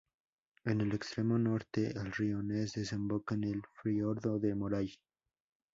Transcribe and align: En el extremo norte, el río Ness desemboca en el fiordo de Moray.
En 0.65 0.81
el 0.81 0.93
extremo 0.95 1.37
norte, 1.37 1.91
el 1.95 2.11
río 2.11 2.41
Ness 2.41 2.73
desemboca 2.73 3.35
en 3.35 3.43
el 3.43 3.61
fiordo 3.83 4.39
de 4.39 4.55
Moray. 4.55 4.99